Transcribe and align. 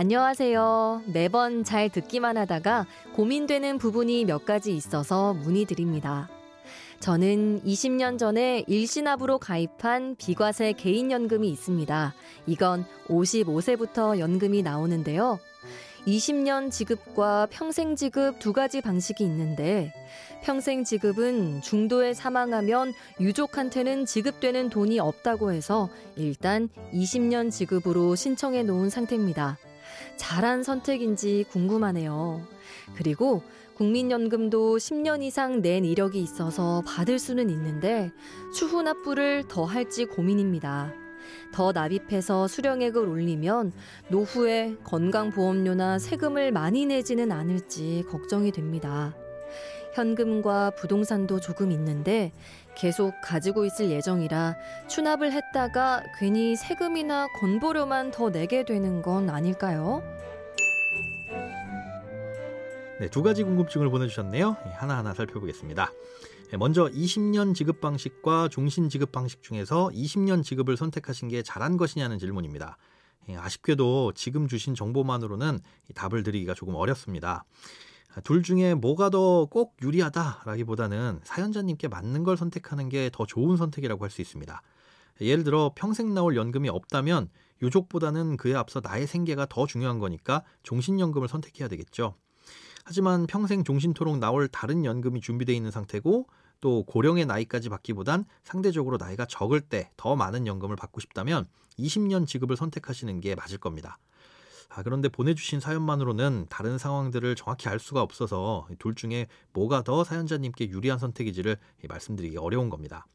안녕하세요. 0.00 1.02
매번 1.12 1.62
잘 1.62 1.90
듣기만 1.90 2.38
하다가 2.38 2.86
고민되는 3.12 3.76
부분이 3.76 4.24
몇 4.24 4.46
가지 4.46 4.74
있어서 4.74 5.34
문의드립니다. 5.34 6.30
저는 7.00 7.62
20년 7.64 8.18
전에 8.18 8.64
일신압으로 8.66 9.36
가입한 9.36 10.16
비과세 10.16 10.72
개인연금이 10.72 11.50
있습니다. 11.50 12.14
이건 12.46 12.86
55세부터 13.08 14.18
연금이 14.18 14.62
나오는데요. 14.62 15.38
20년 16.06 16.70
지급과 16.70 17.48
평생 17.50 17.94
지급 17.94 18.38
두 18.38 18.54
가지 18.54 18.80
방식이 18.80 19.22
있는데 19.22 19.92
평생 20.42 20.82
지급은 20.82 21.60
중도에 21.60 22.14
사망하면 22.14 22.94
유족한테는 23.20 24.06
지급되는 24.06 24.70
돈이 24.70 24.98
없다고 24.98 25.52
해서 25.52 25.90
일단 26.16 26.70
20년 26.94 27.50
지급으로 27.50 28.14
신청해 28.14 28.62
놓은 28.62 28.88
상태입니다. 28.88 29.58
잘한 30.16 30.62
선택인지 30.62 31.46
궁금하네요. 31.50 32.46
그리고 32.94 33.42
국민연금도 33.74 34.76
10년 34.76 35.22
이상 35.22 35.62
낸 35.62 35.84
이력이 35.84 36.20
있어서 36.20 36.82
받을 36.86 37.18
수는 37.18 37.48
있는데 37.48 38.12
추후 38.54 38.82
납부를 38.82 39.44
더 39.48 39.64
할지 39.64 40.04
고민입니다. 40.04 40.92
더 41.52 41.72
납입해서 41.72 42.46
수령액을 42.46 43.08
올리면 43.08 43.72
노후에 44.10 44.76
건강보험료나 44.84 45.98
세금을 45.98 46.52
많이 46.52 46.86
내지는 46.86 47.32
않을지 47.32 48.04
걱정이 48.08 48.52
됩니다. 48.52 49.14
현금과 49.94 50.70
부동산도 50.70 51.40
조금 51.40 51.70
있는데 51.72 52.32
계속 52.76 53.12
가지고 53.22 53.64
있을 53.64 53.90
예정이라 53.90 54.56
추납을 54.88 55.32
했다가 55.32 56.04
괜히 56.18 56.56
세금이나 56.56 57.28
건보료만 57.38 58.10
더 58.10 58.30
내게 58.30 58.64
되는 58.64 59.02
건 59.02 59.30
아닐까요? 59.30 60.02
네, 63.00 63.08
두 63.08 63.22
가지 63.22 63.42
궁금증을 63.44 63.88
보내주셨네요. 63.88 64.56
예, 64.66 64.70
하나하나 64.72 65.14
살펴보겠습니다. 65.14 65.90
예, 66.52 66.56
먼저 66.58 66.84
20년 66.86 67.54
지급 67.54 67.80
방식과 67.80 68.48
종신 68.48 68.90
지급 68.90 69.10
방식 69.10 69.42
중에서 69.42 69.88
20년 69.94 70.44
지급을 70.44 70.76
선택하신 70.76 71.28
게 71.28 71.42
잘한 71.42 71.78
것이냐는 71.78 72.18
질문입니다. 72.18 72.76
예, 73.30 73.36
아쉽게도 73.36 74.12
지금 74.14 74.48
주신 74.48 74.74
정보만으로는 74.74 75.60
답을 75.94 76.22
드리기가 76.22 76.52
조금 76.52 76.74
어렵습니다. 76.74 77.44
둘 78.24 78.42
중에 78.42 78.74
뭐가 78.74 79.10
더 79.10 79.46
꼭 79.50 79.76
유리하다라기보다는 79.82 81.20
사연자님께 81.24 81.88
맞는 81.88 82.24
걸 82.24 82.36
선택하는 82.36 82.88
게 82.88 83.10
더 83.12 83.24
좋은 83.26 83.56
선택이라고 83.56 84.04
할 84.04 84.10
수 84.10 84.20
있습니다. 84.20 84.62
예를 85.20 85.44
들어 85.44 85.72
평생 85.74 86.14
나올 86.14 86.36
연금이 86.36 86.68
없다면 86.68 87.28
유족보다는 87.62 88.36
그에 88.36 88.54
앞서 88.54 88.80
나의 88.82 89.06
생계가 89.06 89.46
더 89.46 89.66
중요한 89.66 89.98
거니까 89.98 90.42
종신연금을 90.62 91.28
선택해야 91.28 91.68
되겠죠. 91.68 92.14
하지만 92.84 93.26
평생 93.26 93.62
종신토록 93.62 94.18
나올 94.18 94.48
다른 94.48 94.84
연금이 94.84 95.20
준비되어 95.20 95.54
있는 95.54 95.70
상태고 95.70 96.26
또 96.60 96.82
고령의 96.84 97.26
나이까지 97.26 97.68
받기보단 97.68 98.24
상대적으로 98.42 98.96
나이가 98.96 99.26
적을 99.26 99.60
때 99.60 99.90
더 99.96 100.16
많은 100.16 100.46
연금을 100.46 100.76
받고 100.76 101.00
싶다면 101.00 101.46
20년 101.78 102.26
지급을 102.26 102.56
선택하시는 102.56 103.20
게 103.20 103.34
맞을 103.34 103.58
겁니다. 103.58 103.98
아, 104.70 104.84
그런데 104.84 105.08
보내주신 105.08 105.58
사연만으로는 105.58 106.46
다른 106.48 106.78
상황들을 106.78 107.34
정확히 107.34 107.68
알 107.68 107.80
수가 107.80 108.02
없어서 108.02 108.68
둘 108.78 108.94
중에 108.94 109.26
뭐가 109.52 109.82
더 109.82 110.04
사연자님께 110.04 110.70
유리한 110.70 110.98
선택인지를 110.98 111.58
말씀드리기 111.88 112.36
어려운 112.38 112.70
겁니다. 112.70 113.06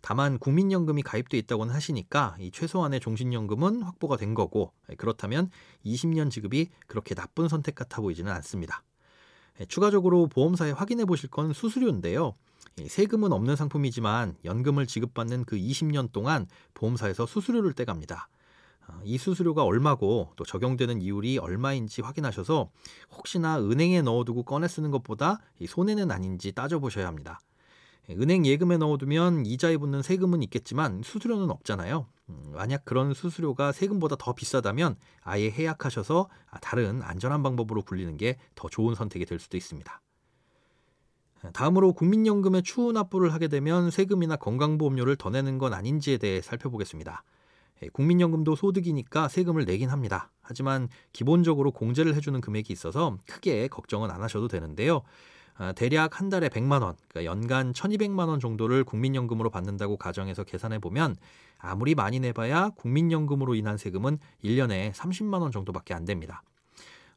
다만 0.00 0.38
국민연금이 0.38 1.02
가입돼 1.02 1.38
있다고는 1.38 1.72
하시니까 1.74 2.36
이 2.40 2.50
최소한의 2.50 3.00
종신연금은 3.00 3.82
확보가 3.82 4.16
된 4.16 4.34
거고 4.34 4.72
그렇다면 4.96 5.50
20년 5.84 6.30
지급이 6.30 6.70
그렇게 6.86 7.14
나쁜 7.14 7.48
선택 7.48 7.74
같아 7.74 8.00
보이지는 8.00 8.32
않습니다. 8.32 8.82
추가적으로 9.68 10.26
보험사에 10.26 10.72
확인해 10.72 11.04
보실 11.04 11.30
건 11.30 11.52
수수료인데요. 11.52 12.34
세금은 12.88 13.32
없는 13.32 13.56
상품이지만 13.56 14.36
연금을 14.44 14.86
지급받는 14.86 15.44
그 15.44 15.56
20년 15.56 16.10
동안 16.12 16.46
보험사에서 16.74 17.26
수수료를 17.26 17.74
떼갑니다. 17.74 18.28
어, 18.90 19.00
이 19.04 19.18
수수료가 19.18 19.62
얼마고 19.64 20.32
또 20.36 20.44
적용되는 20.44 21.00
이율이 21.00 21.38
얼마인지 21.38 22.02
확인하셔서 22.02 22.70
혹시나 23.12 23.58
은행에 23.60 24.02
넣어두고 24.02 24.42
꺼내 24.42 24.68
쓰는 24.68 24.90
것보다 24.90 25.38
손해는 25.66 26.10
아닌지 26.10 26.52
따져보셔야 26.52 27.06
합니다. 27.06 27.40
은행 28.10 28.44
예금에 28.44 28.76
넣어두면 28.78 29.46
이자에 29.46 29.76
붙는 29.76 30.02
세금은 30.02 30.42
있겠지만 30.42 31.02
수수료는 31.04 31.50
없잖아요. 31.50 32.06
음, 32.28 32.52
만약 32.54 32.84
그런 32.84 33.14
수수료가 33.14 33.72
세금보다 33.72 34.16
더 34.18 34.32
비싸다면 34.32 34.96
아예 35.22 35.50
해약하셔서 35.50 36.28
다른 36.60 37.02
안전한 37.02 37.42
방법으로 37.42 37.82
굴리는 37.82 38.16
게 38.16 38.36
더 38.56 38.68
좋은 38.68 38.94
선택이 38.94 39.26
될 39.26 39.38
수도 39.38 39.56
있습니다. 39.56 40.00
다음으로 41.54 41.94
국민연금에 41.94 42.60
추후 42.62 42.92
납부를 42.92 43.32
하게 43.32 43.48
되면 43.48 43.90
세금이나 43.90 44.36
건강보험료를 44.36 45.16
더 45.16 45.30
내는 45.30 45.56
건 45.58 45.72
아닌지에 45.72 46.18
대해 46.18 46.42
살펴보겠습니다. 46.42 47.22
예, 47.82 47.88
국민연금도 47.88 48.56
소득이니까 48.56 49.28
세금을 49.28 49.64
내긴 49.64 49.88
합니다. 49.90 50.30
하지만 50.42 50.88
기본적으로 51.12 51.70
공제를 51.70 52.14
해주는 52.14 52.40
금액이 52.40 52.72
있어서 52.72 53.18
크게 53.26 53.68
걱정은 53.68 54.10
안 54.10 54.22
하셔도 54.22 54.48
되는데요. 54.48 55.02
아, 55.54 55.72
대략 55.72 56.20
한 56.20 56.30
달에 56.30 56.48
100만 56.48 56.82
원, 56.82 56.96
그러니까 57.08 57.24
연간 57.24 57.72
1200만 57.72 58.28
원 58.28 58.40
정도를 58.40 58.82
국민연금으로 58.84 59.50
받는다고 59.50 59.98
가정해서 59.98 60.42
계산해 60.42 60.78
보면 60.78 61.16
아무리 61.58 61.94
많이 61.94 62.18
내봐야 62.18 62.70
국민연금으로 62.70 63.54
인한 63.54 63.76
세금은 63.76 64.18
1년에 64.42 64.92
30만 64.92 65.42
원 65.42 65.52
정도밖에 65.52 65.92
안 65.92 66.06
됩니다. 66.06 66.42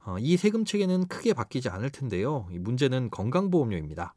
어, 0.06 0.18
이 0.20 0.36
세금 0.36 0.66
체계는 0.66 1.08
크게 1.08 1.34
바뀌지 1.34 1.70
않을 1.70 1.90
텐데요. 1.90 2.46
문제는 2.52 3.10
건강보험료입니다. 3.12 4.14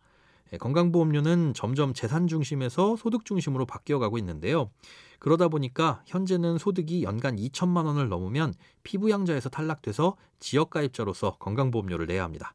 예, 0.52 0.58
건강보험료는 0.58 1.54
점점 1.54 1.92
재산 1.92 2.28
중심에서 2.28 2.96
소득 2.96 3.24
중심으로 3.24 3.66
바뀌어가고 3.66 4.18
있는데요. 4.18 4.70
그러다 5.18 5.48
보니까 5.48 6.02
현재는 6.06 6.58
소득이 6.58 7.02
연간 7.02 7.36
2천만 7.36 7.86
원을 7.86 8.08
넘으면 8.08 8.54
피부양자에서 8.82 9.48
탈락돼서 9.48 10.16
지역가입자로서 10.38 11.36
건강보험료를 11.38 12.06
내야 12.06 12.24
합니다. 12.24 12.54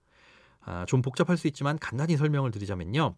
아, 0.63 0.85
좀 0.85 1.01
복잡할 1.01 1.37
수 1.37 1.47
있지만 1.47 1.77
간단히 1.79 2.17
설명을 2.17 2.51
드리자면요. 2.51 3.15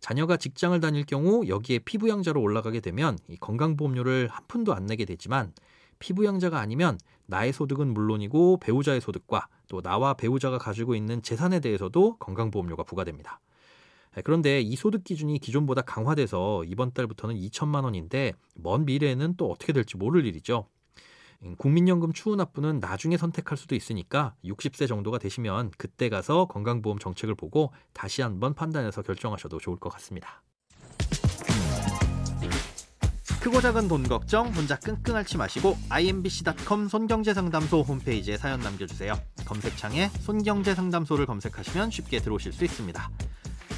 자녀가 0.00 0.36
직장을 0.36 0.78
다닐 0.80 1.04
경우 1.04 1.46
여기에 1.46 1.80
피부양자로 1.80 2.40
올라가게 2.40 2.80
되면 2.80 3.18
이 3.28 3.36
건강보험료를 3.36 4.28
한 4.28 4.44
푼도 4.48 4.74
안 4.74 4.86
내게 4.86 5.04
되지만 5.04 5.52
피부양자가 5.98 6.58
아니면 6.58 6.98
나의 7.26 7.52
소득은 7.52 7.92
물론이고 7.92 8.58
배우자의 8.58 9.00
소득과 9.00 9.48
또 9.68 9.82
나와 9.82 10.14
배우자가 10.14 10.58
가지고 10.58 10.94
있는 10.94 11.22
재산에 11.22 11.60
대해서도 11.60 12.16
건강보험료가 12.16 12.82
부과됩니다. 12.82 13.40
네, 14.16 14.22
그런데 14.22 14.60
이 14.60 14.74
소득 14.76 15.04
기준이 15.04 15.38
기존보다 15.38 15.82
강화돼서 15.82 16.64
이번 16.64 16.92
달부터는 16.92 17.36
2천만 17.36 17.84
원인데 17.84 18.32
먼 18.54 18.84
미래에는 18.84 19.34
또 19.36 19.50
어떻게 19.50 19.72
될지 19.72 19.96
모를 19.96 20.26
일이죠. 20.26 20.66
음, 21.42 21.56
국민연금 21.56 22.12
추후 22.12 22.36
납부는 22.36 22.80
나중에 22.80 23.16
선택할 23.16 23.56
수도 23.56 23.74
있으니까 23.74 24.34
60세 24.44 24.86
정도가 24.86 25.18
되시면 25.18 25.70
그때 25.78 26.08
가서 26.08 26.46
건강보험 26.46 26.98
정책을 26.98 27.34
보고 27.34 27.72
다시 27.92 28.20
한번 28.20 28.54
판단해서 28.54 29.02
결정하셔도 29.02 29.58
좋을 29.58 29.78
것 29.78 29.90
같습니다. 29.90 30.42
크고 33.40 33.62
작은 33.62 33.88
돈 33.88 34.02
걱정 34.02 34.48
혼자 34.48 34.78
끙끙 34.78 35.16
앓지 35.16 35.38
마시고 35.38 35.78
imbc.com 35.88 36.88
손경제상담소 36.88 37.80
홈페이지에 37.80 38.36
사연 38.36 38.60
남겨주세요. 38.60 39.14
검색창에 39.46 40.08
손경제상담소를 40.20 41.24
검색하시면 41.24 41.90
쉽게 41.90 42.18
들어오실 42.18 42.52
수 42.52 42.64
있습니다. 42.64 43.10